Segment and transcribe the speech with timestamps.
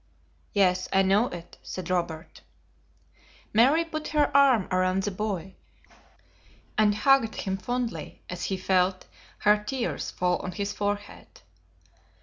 [0.53, 2.41] "Yes, I know it," said Robert.
[3.53, 5.53] Mary put her arm around the boy,
[6.75, 9.05] and hugged him fondly as he felt
[9.45, 11.41] her tears fall on his forehead.